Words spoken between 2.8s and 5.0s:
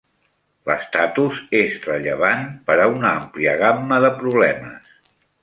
a una àmplia gamma de problemes.